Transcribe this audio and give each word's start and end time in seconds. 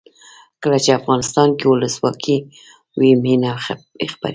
کله 0.63 0.77
چې 0.83 0.89
افغانستان 0.99 1.49
کې 1.57 1.65
ولسواکي 1.67 2.37
وي 2.99 3.11
مینه 3.23 3.51
خپریږي. 3.63 4.27